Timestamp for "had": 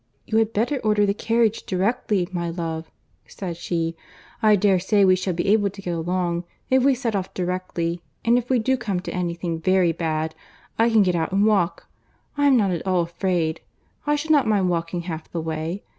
0.39-0.51